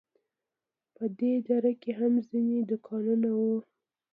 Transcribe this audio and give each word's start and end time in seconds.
په 0.95 1.03
دې 1.19 1.33
دره 1.47 1.71
کې 1.81 1.91
هم 1.99 2.13
ځینې 2.29 2.57
دوکانونه 2.69 3.29
وو. 3.39 3.57